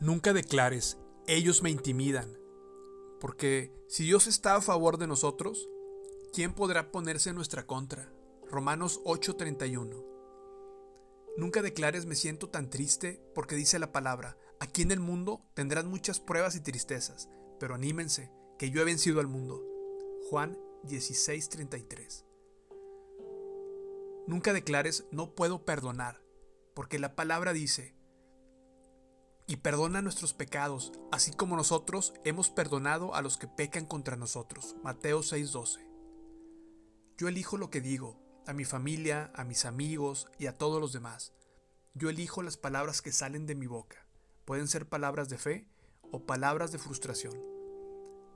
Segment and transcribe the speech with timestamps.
[0.00, 2.36] Nunca declares, ellos me intimidan,
[3.20, 5.68] porque si Dios está a favor de nosotros,
[6.32, 8.12] ¿quién podrá ponerse en nuestra contra?
[8.50, 10.04] Romanos 8:31.
[11.36, 15.88] Nunca declares me siento tan triste porque dice la palabra, aquí en el mundo tendrán
[15.88, 17.28] muchas pruebas y tristezas,
[17.58, 19.62] pero anímense, que yo he vencido al mundo.
[20.30, 22.24] Juan 16:33.
[24.26, 26.22] Nunca declares no puedo perdonar,
[26.74, 27.94] porque la palabra dice,
[29.46, 34.76] y perdona nuestros pecados, así como nosotros hemos perdonado a los que pecan contra nosotros.
[34.82, 35.86] Mateo 6:12.
[37.18, 40.92] Yo elijo lo que digo, a mi familia, a mis amigos y a todos los
[40.92, 41.34] demás.
[41.92, 44.06] Yo elijo las palabras que salen de mi boca.
[44.44, 45.68] Pueden ser palabras de fe
[46.10, 47.34] o palabras de frustración.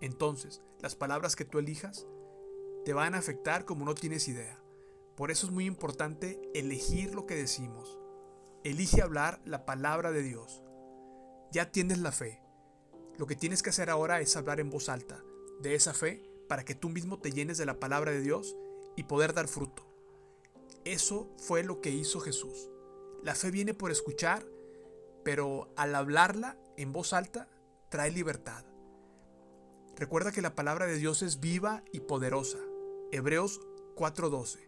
[0.00, 2.06] Entonces, las palabras que tú elijas
[2.84, 4.62] te van a afectar como no tienes idea.
[5.18, 7.98] Por eso es muy importante elegir lo que decimos.
[8.62, 10.62] Elige hablar la palabra de Dios.
[11.50, 12.40] Ya tienes la fe.
[13.16, 15.20] Lo que tienes que hacer ahora es hablar en voz alta
[15.60, 18.56] de esa fe para que tú mismo te llenes de la palabra de Dios
[18.94, 19.84] y poder dar fruto.
[20.84, 22.70] Eso fue lo que hizo Jesús.
[23.24, 24.46] La fe viene por escuchar,
[25.24, 27.48] pero al hablarla en voz alta
[27.88, 28.64] trae libertad.
[29.96, 32.58] Recuerda que la palabra de Dios es viva y poderosa.
[33.10, 33.60] Hebreos
[33.96, 34.67] 4:12.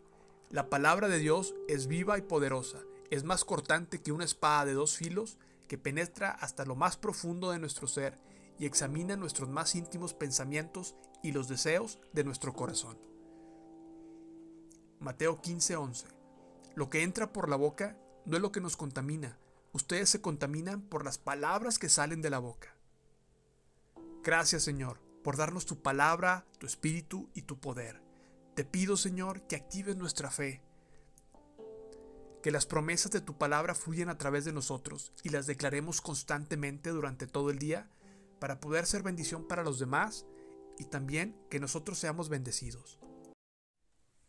[0.50, 2.80] La palabra de Dios es viva y poderosa.
[3.08, 7.52] Es más cortante que una espada de dos filos que penetra hasta lo más profundo
[7.52, 8.18] de nuestro ser
[8.58, 12.98] y examina nuestros más íntimos pensamientos y los deseos de nuestro corazón.
[14.98, 16.06] Mateo 15:11.
[16.74, 19.38] Lo que entra por la boca no es lo que nos contamina.
[19.72, 22.74] Ustedes se contaminan por las palabras que salen de la boca.
[24.24, 28.09] Gracias Señor por darnos tu palabra, tu espíritu y tu poder.
[28.60, 30.60] Te pido Señor que actives nuestra fe,
[32.42, 36.90] que las promesas de tu palabra fluyan a través de nosotros y las declaremos constantemente
[36.90, 37.88] durante todo el día
[38.38, 40.26] para poder ser bendición para los demás
[40.78, 42.98] y también que nosotros seamos bendecidos.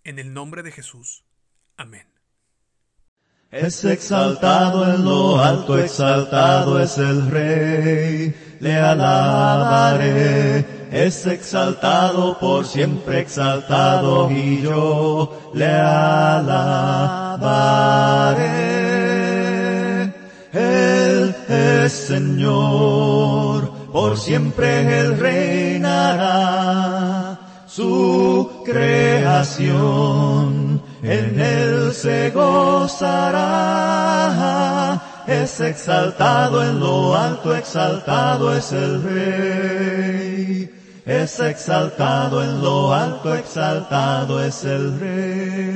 [0.06, 1.25] En el nombre de Jesús.
[1.75, 2.08] Amén.
[3.50, 10.81] Es exaltado en lo alto, exaltado es el Rey, le alabaré.
[10.91, 16.52] Es exaltado por siempre exaltado y yo le alabaré.
[20.52, 26.31] Él es Señor, por siempre Él reinará.
[27.68, 29.72] Su creación
[31.02, 33.31] en Él se gozará.
[35.25, 39.71] Es exaltado en lo alto, exaltado es el Rey.
[41.22, 45.71] Es exaltado en lo alto, exaltado es el Rey.